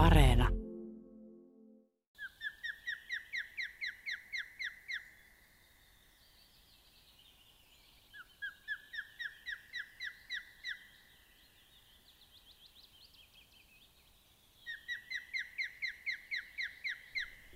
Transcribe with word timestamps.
Areena. 0.00 0.48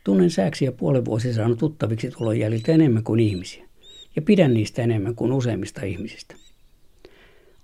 Tunnen 0.04 0.30
sääksiä 0.30 0.72
puolen 0.72 1.04
vuosi 1.04 1.34
saanut 1.34 1.58
tuttaviksi 1.58 2.10
tulon 2.10 2.38
jäljiltä 2.38 2.72
enemmän 2.72 3.04
kuin 3.04 3.20
ihmisiä, 3.20 3.68
ja 4.16 4.22
pidän 4.22 4.54
niistä 4.54 4.82
enemmän 4.82 5.14
kuin 5.14 5.32
useimmista 5.32 5.82
ihmisistä. 5.84 6.43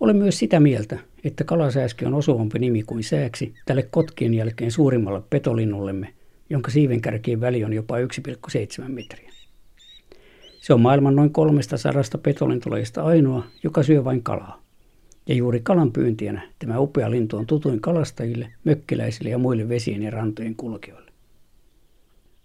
Olen 0.01 0.17
myös 0.17 0.39
sitä 0.39 0.61
mieltä, 0.61 0.99
että 1.25 1.45
kalasääski 1.45 2.05
on 2.05 2.15
osuvampi 2.15 2.59
nimi 2.59 2.83
kuin 2.83 3.05
sääksi 3.05 3.55
tälle 3.67 3.83
kotkien 3.83 4.35
jälkeen 4.35 4.71
suurimmalle 4.71 5.23
petolinnullemme, 5.31 6.15
jonka 6.51 6.71
siivenkärkien 6.71 7.41
väli 7.41 7.65
on 7.65 7.73
jopa 7.73 7.97
1,7 7.99 8.89
metriä. 8.89 9.31
Se 10.61 10.75
on 10.75 10.81
maailman 10.81 11.17
noin 11.17 11.33
300 11.33 11.93
petolintulajista 12.23 13.03
ainoa, 13.03 13.45
joka 13.63 13.83
syö 13.83 14.05
vain 14.05 14.23
kalaa. 14.23 14.63
Ja 15.27 15.35
juuri 15.35 15.61
kalan 15.61 15.93
pyyntienä 15.93 16.49
tämä 16.59 16.79
upea 16.79 17.11
lintu 17.11 17.37
on 17.37 17.47
tutuin 17.47 17.81
kalastajille, 17.81 18.53
mökkiläisille 18.65 19.31
ja 19.31 19.39
muille 19.39 19.69
vesien 19.69 20.03
ja 20.03 20.11
rantojen 20.11 20.57
kulkijoille. 20.57 21.11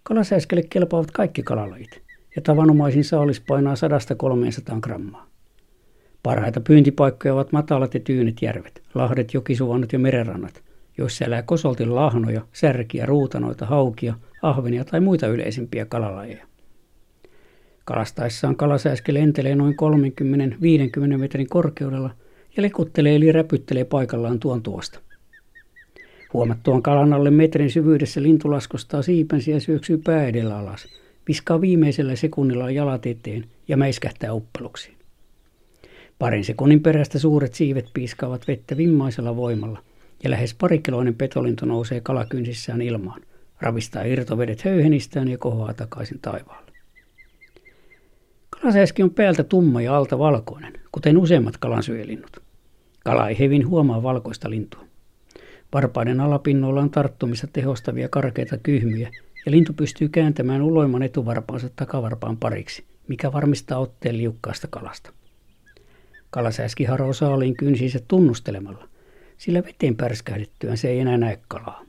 Kalasääskelle 0.02 0.62
kelpaavat 0.70 1.10
kaikki 1.10 1.42
kalalajit, 1.42 2.02
ja 2.36 2.42
tavanomaisin 2.42 3.04
saalis 3.04 3.40
painaa 3.40 3.74
100-300 4.74 4.80
grammaa. 4.80 5.35
Parhaita 6.26 6.60
pyyntipaikkoja 6.60 7.34
ovat 7.34 7.52
matalat 7.52 7.94
ja 7.94 8.00
tyynet 8.00 8.42
järvet, 8.42 8.82
lahdet, 8.94 9.34
jokisuvannot 9.34 9.92
ja 9.92 9.98
merenrannat, 9.98 10.62
joissa 10.98 11.24
elää 11.24 11.42
kosolti 11.42 11.86
lahnoja, 11.86 12.42
särkiä, 12.52 13.06
ruutanoita, 13.06 13.66
haukia, 13.66 14.14
ahvenia 14.42 14.84
tai 14.84 15.00
muita 15.00 15.26
yleisimpiä 15.26 15.84
kalalajeja. 15.84 16.46
Kalastaessaan 17.84 18.56
kalasääske 18.56 19.14
lentelee 19.14 19.54
noin 19.54 19.74
30-50 21.14 21.16
metrin 21.16 21.48
korkeudella 21.48 22.10
ja 22.56 22.62
lekuttelee 22.62 23.16
eli 23.16 23.32
räpyttelee 23.32 23.84
paikallaan 23.84 24.40
tuon 24.40 24.62
tuosta. 24.62 25.00
Huomattuaan 26.32 26.82
kalan 26.82 27.12
alle 27.12 27.30
metrin 27.30 27.70
syvyydessä 27.70 28.22
lintu 28.22 28.50
laskostaa 28.50 29.02
siipensä 29.02 29.50
ja 29.50 29.60
syöksyy 29.60 29.98
pää 29.98 30.26
edellä 30.26 30.58
alas, 30.58 30.86
viskaa 31.28 31.60
viimeisellä 31.60 32.16
sekunnilla 32.16 32.70
jalat 32.70 33.06
eteen 33.06 33.44
ja 33.68 33.76
mäiskähtää 33.76 34.32
uppeluksi. 34.32 34.95
Parin 36.18 36.44
sekunnin 36.44 36.82
perästä 36.82 37.18
suuret 37.18 37.54
siivet 37.54 37.86
piiskaavat 37.94 38.48
vettä 38.48 38.76
vimmaisella 38.76 39.36
voimalla 39.36 39.82
ja 40.24 40.30
lähes 40.30 40.54
parikiloinen 40.54 41.14
petolintu 41.14 41.66
nousee 41.66 42.00
kalakynsissään 42.00 42.82
ilmaan, 42.82 43.22
ravistaa 43.60 44.02
irtovedet 44.02 44.62
höyhenistään 44.62 45.28
ja 45.28 45.38
kohoaa 45.38 45.74
takaisin 45.74 46.18
taivaalle. 46.22 46.72
Kalasääski 48.50 49.02
on 49.02 49.10
päältä 49.10 49.44
tumma 49.44 49.82
ja 49.82 49.96
alta 49.96 50.18
valkoinen, 50.18 50.72
kuten 50.92 51.18
useimmat 51.18 51.56
kalansyölinnut. 51.56 52.36
Kala 53.04 53.28
ei 53.28 53.38
hevin 53.38 53.68
huomaa 53.68 54.02
valkoista 54.02 54.50
lintua. 54.50 54.84
Varpaiden 55.72 56.20
alapinnoilla 56.20 56.80
on 56.80 56.90
tarttumista 56.90 57.46
tehostavia 57.46 58.08
karkeita 58.08 58.58
kyhmyjä, 58.58 59.10
ja 59.46 59.52
lintu 59.52 59.72
pystyy 59.72 60.08
kääntämään 60.08 60.62
uloimman 60.62 61.02
etuvarpaansa 61.02 61.70
takavarpaan 61.76 62.36
pariksi, 62.36 62.84
mikä 63.08 63.32
varmistaa 63.32 63.78
otteen 63.78 64.18
liukkaasta 64.18 64.68
kalasta. 64.70 65.12
Kalasääski 66.36 66.84
haroo 66.84 67.12
saaliin 67.12 67.56
kynsiinsä 67.56 67.98
tunnustelemalla, 68.08 68.88
sillä 69.38 69.62
veteen 69.64 69.96
pärskähdettyään 69.96 70.76
se 70.76 70.88
ei 70.88 71.00
enää 71.00 71.18
näe 71.18 71.38
kalaa. 71.48 71.84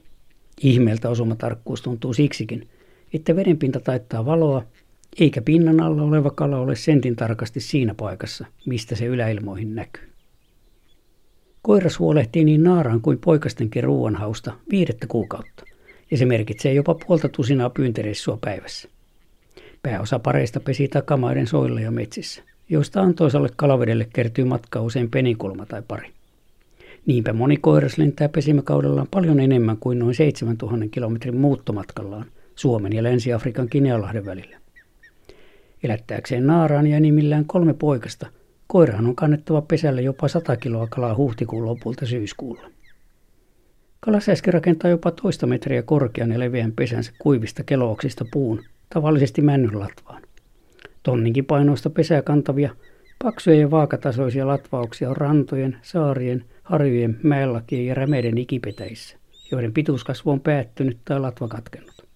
Ihmeeltä 0.60 1.08
osumatarkkuus 1.08 1.82
tuntuu 1.82 2.12
siksikin, 2.12 2.68
että 3.14 3.36
vedenpinta 3.36 3.80
taittaa 3.80 4.26
valoa, 4.26 4.64
eikä 5.20 5.42
pinnan 5.42 5.80
alla 5.80 6.02
oleva 6.02 6.30
kala 6.30 6.58
ole 6.58 6.76
sentin 6.76 7.16
tarkasti 7.16 7.60
siinä 7.60 7.94
paikassa, 7.94 8.46
mistä 8.66 8.96
se 8.96 9.04
yläilmoihin 9.04 9.74
näkyy. 9.74 10.08
Koiras 11.62 11.98
huolehtii 11.98 12.44
niin 12.44 12.62
naaraan 12.62 13.00
kuin 13.00 13.18
poikastenkin 13.18 13.84
ruoanhausta 13.84 14.52
viidettä 14.70 15.06
kuukautta, 15.06 15.64
ja 16.10 16.16
se 16.16 16.26
merkitsee 16.26 16.74
jopa 16.74 16.94
puolta 16.94 17.28
tusinaa 17.28 17.70
pyyntereissua 17.70 18.38
päivässä. 18.40 18.88
Pääosa 19.82 20.18
pareista 20.18 20.60
pesi 20.60 20.88
takamaiden 20.88 21.46
soilla 21.46 21.80
ja 21.80 21.90
metsissä 21.90 22.42
joista 22.68 23.00
antoisalle 23.00 23.48
kalavedelle 23.56 24.08
kertyy 24.12 24.44
matkaa 24.44 24.82
usein 24.82 25.10
penikulma 25.10 25.66
tai 25.66 25.82
pari. 25.88 26.10
Niinpä 27.06 27.32
moni 27.32 27.56
koiras 27.56 27.98
lentää 27.98 28.28
pesimäkaudellaan 28.28 29.08
paljon 29.10 29.40
enemmän 29.40 29.76
kuin 29.76 29.98
noin 29.98 30.14
7000 30.14 30.86
kilometrin 30.90 31.36
muuttomatkallaan 31.36 32.26
Suomen 32.54 32.92
ja 32.92 33.02
Länsi-Afrikan 33.02 33.68
Kinealahden 33.68 34.26
välillä. 34.26 34.58
Elättääkseen 35.82 36.46
naaraan 36.46 36.86
ja 36.86 37.00
nimillään 37.00 37.44
kolme 37.44 37.74
poikasta, 37.74 38.26
koiraan 38.66 39.06
on 39.06 39.16
kannettava 39.16 39.62
pesälle 39.62 40.02
jopa 40.02 40.28
100 40.28 40.56
kiloa 40.56 40.86
kalaa 40.86 41.16
huhtikuun 41.16 41.66
lopulta 41.66 42.06
syyskuulla. 42.06 42.70
Kalasääski 44.00 44.50
rakentaa 44.50 44.90
jopa 44.90 45.10
toista 45.10 45.46
metriä 45.46 45.82
korkean 45.82 46.32
ja 46.32 46.38
leveän 46.38 46.72
pesänsä 46.72 47.12
kuivista 47.18 47.64
kelooksista 47.64 48.24
puun, 48.32 48.64
tavallisesti 48.94 49.42
männyn 49.42 49.80
latvaan. 49.80 50.22
Tonninkin 51.08 51.44
painoista 51.44 51.90
pesää 51.90 52.22
kantavia, 52.22 52.70
paksuja 53.24 53.60
ja 53.60 53.70
vaakatasoisia 53.70 54.46
latvauksia 54.46 55.10
on 55.10 55.16
rantojen, 55.16 55.76
saarien, 55.82 56.44
harjojen, 56.62 57.20
mäellakien 57.22 57.86
ja 57.86 57.94
rämeiden 57.94 58.38
ikipetäissä, 58.38 59.16
joiden 59.50 59.72
pituuskasvu 59.72 60.30
on 60.30 60.40
päättynyt 60.40 60.98
tai 61.04 61.20
latva 61.20 61.48
katkennut. 61.48 62.06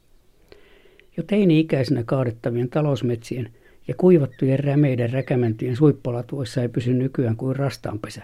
Jo 1.17 1.23
teini-ikäisenä 1.27 2.03
kaadettavien 2.05 2.69
talousmetsien 2.69 3.53
ja 3.89 3.95
kuivattujen 3.95 4.59
rämeiden 4.59 5.13
räkämäntyjen 5.13 5.77
suippolatvoissa 5.77 6.63
ei 6.63 6.69
pysy 6.69 6.95
nykyään 6.95 7.37
kuin 7.37 7.57
rastaanpesä. 7.57 8.23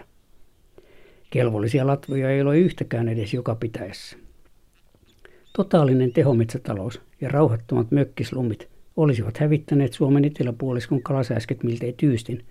Kelvollisia 1.29 1.87
latvoja 1.87 2.31
ei 2.31 2.41
ole 2.41 2.57
yhtäkään 2.57 3.09
edes 3.09 3.33
joka 3.33 3.55
pitäessä. 3.55 4.17
Totaalinen 5.55 6.13
tehometsätalous 6.13 7.01
ja 7.21 7.29
rauhattomat 7.29 7.91
mökkislumit– 7.91 8.69
olisivat 8.99 9.37
hävittäneet 9.37 9.93
Suomen 9.93 10.25
eteläpuoliskon 10.25 11.03
kalasääsket 11.03 11.63
miltei 11.63 11.93
tyystin, 11.93 12.45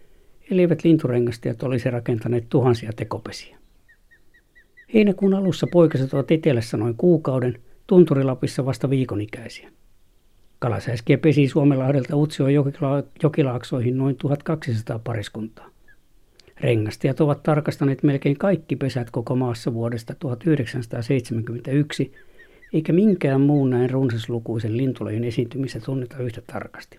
elleivät 0.51 0.85
linturengastajat 0.85 1.63
olisi 1.63 1.91
rakentaneet 1.91 2.45
tuhansia 2.49 2.93
tekopesiä. 2.97 3.59
Heinäkuun 4.95 5.35
alussa 5.35 5.67
poikaset 5.73 6.15
ovat 6.15 6.31
etelässä 6.31 6.77
noin 6.77 6.95
kuukauden, 6.97 7.59
Tunturilapissa 7.87 8.65
vasta 8.65 8.91
viikonikäisiä. 8.91 9.71
Kalasääskiä 10.59 11.19
pesi 11.19 11.49
Suomenlahdelta 11.49 12.17
Utsioon 12.17 12.53
jokilaaksoihin 13.23 13.99
noin 13.99 14.17
1200 14.17 14.99
pariskuntaa. 14.99 15.71
Rengastajat 16.61 17.21
ovat 17.21 17.43
tarkastaneet 17.43 18.03
melkein 18.03 18.39
kaikki 18.39 18.77
pesät 18.77 19.11
koko 19.11 19.37
maassa 19.37 19.75
vuodesta 19.75 20.15
1971 20.19 22.13
eikä 22.73 22.93
minkään 22.93 23.41
muun 23.41 23.71
näin 23.71 23.91
runsaslukuisen 23.91 24.77
lintulajin 24.77 25.25
esiintymistä 25.25 25.81
tunneta 25.81 26.19
yhtä 26.19 26.43
tarkasti. 26.53 26.99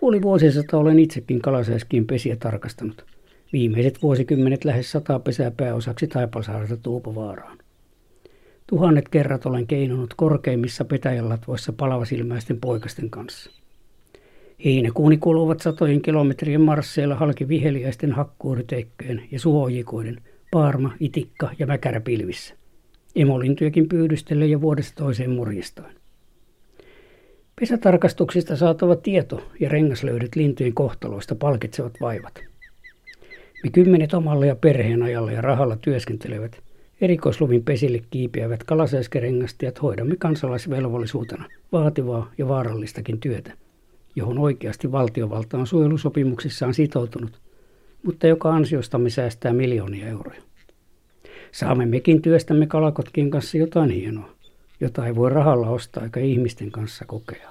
Puoli 0.00 0.22
vuosisata 0.22 0.78
olen 0.78 0.98
itsekin 0.98 1.42
kalasääskien 1.42 2.06
pesiä 2.06 2.36
tarkastanut. 2.36 3.04
Viimeiset 3.52 4.02
vuosikymmenet 4.02 4.64
lähes 4.64 4.92
sata 4.92 5.18
pesää 5.18 5.50
pääosaksi 5.50 6.06
Taipalsaarelta 6.06 6.76
Tuupovaaraan. 6.76 7.58
Tuhannet 8.66 9.08
kerrat 9.08 9.46
olen 9.46 9.66
keinunut 9.66 10.14
korkeimmissa 10.16 10.84
petäjälatvoissa 10.84 11.72
palavasilmäisten 11.72 12.60
poikasten 12.60 13.10
kanssa. 13.10 13.50
Heinäkuuni 14.64 15.16
kuluvat 15.16 15.60
satojen 15.60 16.02
kilometrien 16.02 16.60
marsseilla 16.60 17.14
halki 17.14 17.48
viheliäisten 17.48 18.12
hakkuuriteikköjen 18.12 19.22
ja 19.30 19.38
suojikoiden, 19.38 20.20
paarma, 20.50 20.94
itikka 21.00 21.50
ja 21.58 21.66
mäkäräpilvissä 21.66 22.54
emolintujakin 23.16 23.88
pyydystellen 23.88 24.50
ja 24.50 24.60
vuodesta 24.60 25.04
toiseen 25.04 25.30
murjistaen. 25.30 25.94
Pesätarkastuksista 27.60 28.56
saatava 28.56 28.96
tieto 28.96 29.50
ja 29.60 29.68
rengaslöydöt 29.68 30.36
lintujen 30.36 30.74
kohtaloista 30.74 31.34
palkitsevat 31.34 31.92
vaivat. 32.00 32.40
Me 33.64 33.70
kymmenet 33.70 34.14
omalla 34.14 34.46
ja 34.46 34.56
perheen 34.56 35.02
ajalla 35.02 35.32
ja 35.32 35.40
rahalla 35.40 35.76
työskentelevät, 35.76 36.62
erikoisluvin 37.00 37.64
pesille 37.64 38.02
kiipeävät 38.10 38.64
kalasääskerengastajat 38.64 39.82
hoidamme 39.82 40.16
kansalaisvelvollisuutena 40.16 41.48
vaativaa 41.72 42.30
ja 42.38 42.48
vaarallistakin 42.48 43.20
työtä, 43.20 43.52
johon 44.16 44.38
oikeasti 44.38 44.92
valtiovalta 44.92 45.58
on 45.58 45.66
suojelusopimuksissaan 45.66 46.74
sitoutunut, 46.74 47.40
mutta 48.02 48.26
joka 48.26 48.54
ansiostamme 48.54 49.10
säästää 49.10 49.52
miljoonia 49.52 50.08
euroja. 50.08 50.42
Saamme 51.54 51.86
mekin 51.86 52.22
työstämme 52.22 52.66
kalakotkien 52.66 53.30
kanssa 53.30 53.58
jotain 53.58 53.90
hienoa, 53.90 54.30
jota 54.80 55.06
ei 55.06 55.14
voi 55.14 55.30
rahalla 55.30 55.70
ostaa 55.70 56.04
eikä 56.04 56.20
ihmisten 56.20 56.70
kanssa 56.70 57.04
kokea. 57.04 57.50